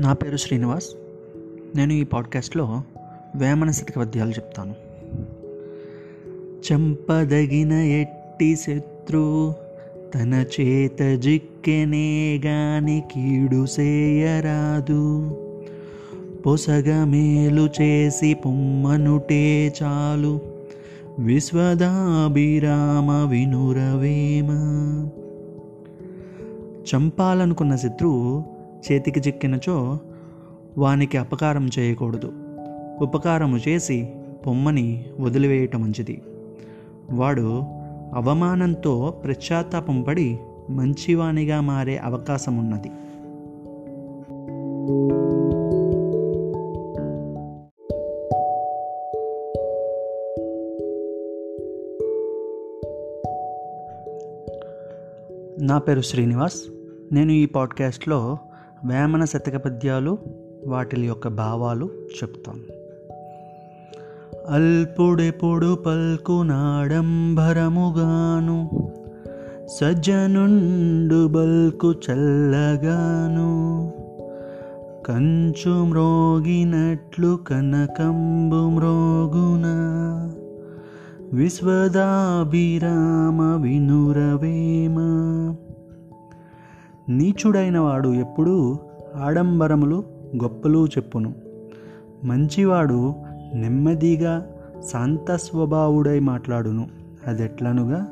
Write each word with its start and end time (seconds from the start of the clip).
నా 0.00 0.12
పేరు 0.12 0.36
శ్రీనివాస్. 0.36 0.84
నేను 1.76 1.92
ఈ 1.92 2.04
పాడ్కాస్ట్లో 2.04 2.82
వేమన 3.36 3.70
శతక 3.70 3.98
పద్యాలు 3.98 4.30
చెప్తాను. 4.30 4.74
చంపదగిన 6.42 7.72
ఎట్టి 7.72 8.56
శత్రు 8.56 9.54
తన 10.14 10.44
చేత 10.60 11.18
జిక్కెనే 11.18 12.40
గాని 12.44 13.02
కీడు 13.14 13.66
చేయరాదు. 13.80 15.36
పొసగ 16.46 17.04
మేలు 17.04 17.68
చేసి 17.80 18.34
పొమ్మనుటే 18.34 19.74
చాలు. 19.82 20.40
విశ్వదాభిరామ 21.18 23.30
వినురవేమ. 23.30 24.50
చంపాలనుకున్న 26.94 27.76
శత్రువు 27.76 28.53
చేతికి 28.92 29.20
చిక్కినచో 29.20 29.98
వానికి 30.78 31.18
అపకారం 31.18 31.68
చేయకూడదు. 31.78 32.32
ఉపకారము 33.00 33.60
చేసి 33.68 34.08
పొమ్మని 34.46 35.06
వదిలివేయటం 35.20 35.82
మంచిది. 35.82 36.22
వాడు 37.10 37.62
అవమానంతో 38.14 39.22
పశ్చాత్తాపం 39.24 40.02
పడి 40.02 40.38
మంచివానిగా 40.70 41.60
మారే 41.60 41.96
అవకాశం 41.96 42.56
ఉన్నది 42.56 42.90
నా 55.60 55.78
పేరు 55.78 56.00
శ్రీనివాస్. 56.00 56.62
నేను 57.12 57.32
ఈ 57.32 57.46
పాడ్కాస్ట్లో 57.46 58.38
వేమన 58.84 59.24
శతక 59.24 59.56
పద్యాలు 59.56 60.18
వాటి 60.66 61.00
యొక్క 61.00 61.28
భావాలు 61.28 61.90
చెప్తాను 62.16 62.62
అల్పుడెప్పుడు 64.48 65.74
పల్కునాడంబరముగాను 65.74 68.70
సజ్జనుండు 69.68 71.28
బల్కు 71.28 71.94
చల్లగాను 72.04 73.92
కంచు 75.06 75.84
మ్రోగినట్లు 75.84 77.38
కనకంబు 77.48 78.68
మ్రోగున 78.68 79.66
విశ్వదాభిరామ 81.32 83.62
వినురవేమ 83.62 84.98
నీచుడైన 87.08 87.78
వాడు 87.78 88.14
ఎప్పుడూ 88.14 88.78
ఆడంబరములు 89.16 90.04
గొప్పలు 90.42 90.86
చెప్పును. 90.86 91.34
మంచివాడు 92.24 93.14
నెమ్మదిగా 93.54 94.46
శాంత 94.92 95.36
స్వభావుడై 95.36 96.18
మాట్లాడును. 96.18 96.88
అదెట్లనుగా? 97.26 98.06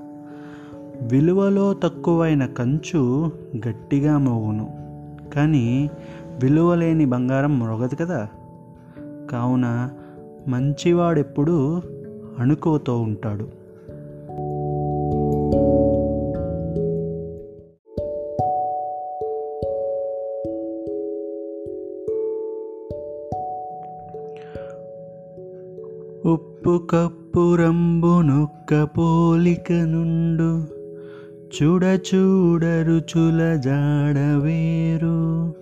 విలువలో 1.02 1.74
తక్కువైన 1.74 2.46
కంచు 2.46 3.32
గట్టిగా 3.68 4.18
మోగును. 4.18 4.70
కానీ 5.34 5.90
విలువలేని 6.42 7.04
బంగారం 7.04 7.58
మొరగదు 7.58 7.94
కదా? 7.94 8.28
కావున 9.30 9.90
మంచివాడెప్పుడు 10.48 11.82
అణుకోతో 12.38 13.00
ఉంటాడు. 13.00 13.61
ఉప్పు 26.26 26.86
కప్పు 26.90 27.54
రంబునొక్క 27.54 28.84
పోలిక 28.84 29.72
నుండు 29.72 30.64
చూడ 31.56 31.84
చూడ 31.84 32.64
రుచుల 32.64 33.56
జాడవేరు 33.56 35.54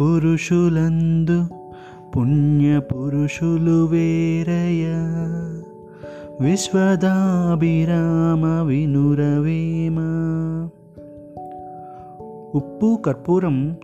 పురుషులందు 0.00 1.46
పుణ్య 2.16 2.78
పురుషులు 2.78 3.86
వేరయ. 3.86 4.94
విశ్వదాభిరామ 6.40 8.66
వినురవేమ. 8.66 9.98
ఉప్పు 12.54 13.02
కర్పూరం 13.06 13.76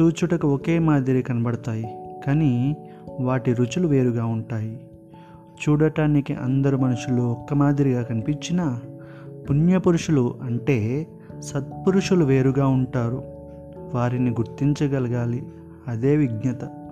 చూచుటకు 0.00 0.48
ఒకే 0.48 0.78
మాదిరి 0.78 1.22
కనబడతాయి 1.22 1.86
కానీ 2.26 2.76
వాటి 3.20 3.52
రుచులు 3.52 3.88
వేరుగా 3.88 4.26
ఉంటాయి. 4.26 4.80
చూడటానికి 5.56 6.34
అందరు 6.34 6.76
మనుషులు 6.76 7.22
ఒక్క 7.22 7.54
మాదిరిగా 7.54 8.02
కనిపించినా 8.02 8.80
పుణ్యపురుషులు 9.50 10.34
అంటే 10.42 11.06
సత్పురుషులు 11.40 12.24
వేరుగా 12.24 12.66
ఉంటారు. 12.66 13.22
వారిని 13.94 14.30
గుర్తించగలగాలి. 14.30 15.46
అదే 15.88 16.16
విజ్ఞత. 16.16 16.82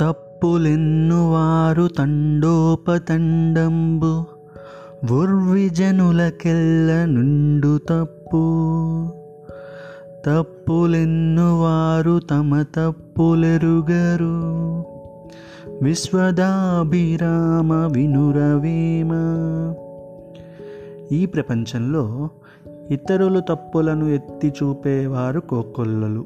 తప్పులెన్నువారు 0.00 1.88
తండోపతండంబు 1.88 4.33
ఉర్విజనులకెల్ల 5.12 7.04
నుండు 7.04 7.78
తప్పు. 7.78 8.44
తప్పులెన్నువారు 10.26 12.18
తమ 12.18 12.62
తప్పులెరుగరు. 12.62 14.34
విశ్వదాభిరామ 15.82 17.72
వినురవేమ. 17.72 19.12
ఈ 21.12 21.26
ప్రపంచంలో 21.26 22.28
ఇతరులు 22.90 23.40
తప్పులను 23.40 24.04
ఎత్తి 24.04 24.48
చూపేవారు 24.48 25.40
కోకొల్లలు. 25.40 26.24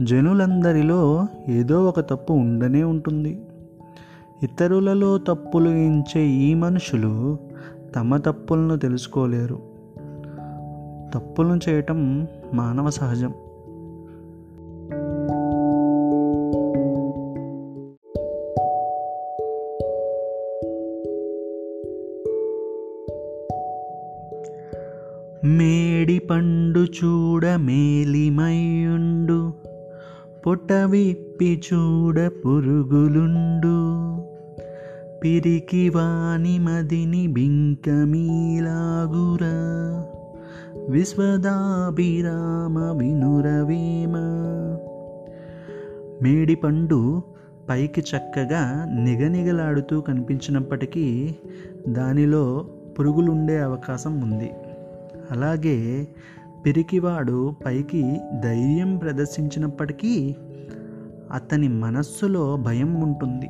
జనులందరిలో 0.00 1.26
ఏదో 1.48 1.84
ఒక 1.84 2.00
తప్పు 2.00 2.32
ఉండనే 2.32 2.82
ఉంటుంది. 2.82 3.45
ఇతరులలో 4.42 5.18
తప్పులు 5.18 5.68
ఎంచే 5.68 6.20
ఈ 6.20 6.54
మనుషులు 6.54 7.38
తమ 7.96 8.16
తప్పులను 8.16 8.76
తెలుసుకోలేరు. 8.76 9.58
తప్పులను 11.14 11.60
చేయటం 11.68 12.28
మానవ 12.54 12.90
సహజం. 12.90 13.34
మేడి 25.44 26.18
పండు 26.18 26.78
చూడ 26.78 27.46
మేలిమయుండు 27.46 29.52
పొట 30.46 30.72
విప్పి 30.72 31.62
చూడ 31.72 32.30
పురుగులుండు. 32.46 34.25
పిరికి 35.24 35.88
వాణి 35.88 36.58
మదిని 36.58 37.26
బింకమీలాగురా. 37.26 39.48
విశ్వదాభిరామ 40.88 42.98
వినురవేమ. 42.98 44.12
మేడి 46.22 46.54
పండు 46.54 47.22
పైకి 47.68 48.00
చక్కగా 48.00 48.96
నిగనిగలాడుతూ 49.00 50.00
కనిపించినప్పటికీ 50.00 51.36
దానిలో 51.88 52.66
పురుగులుండే 52.98 53.58
అవకాశం 53.58 54.20
ఉంది. 54.20 54.50
అలాగే 55.30 56.08
పిరికివాడు 56.66 57.54
పైకి 57.66 58.20
ధైర్యం 58.44 58.96
ప్రదర్శించినప్పటికీ 58.96 60.36
అతని 61.32 61.68
మనస్సులో 61.68 62.56
భయం 62.56 63.00
ఉంటుంది. 63.00 63.48